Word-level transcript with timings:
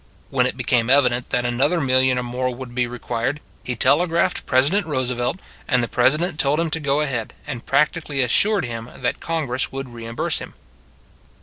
When 0.31 0.47
it 0.47 0.57
became 0.57 0.89
evident 0.89 1.29
that 1.29 1.45
another 1.45 1.79
million 1.79 2.17
or 2.17 2.23
more 2.23 2.51
would 2.51 2.73
be 2.73 2.87
required, 2.87 3.39
he 3.63 3.75
tele 3.75 4.07
graphed 4.07 4.47
President 4.47 4.87
Roosevelt, 4.87 5.39
and 5.67 5.83
the 5.83 5.87
President 5.87 6.39
told 6.39 6.59
him 6.59 6.71
to 6.71 6.79
go 6.79 7.01
ahead, 7.01 7.35
and 7.45 7.67
prac 7.67 7.91
tically 7.91 8.23
assured 8.23 8.65
him 8.65 8.89
that 8.97 9.19
Congress 9.19 9.71
would 9.71 9.89
reimburse 9.89 10.39
him. 10.39 10.55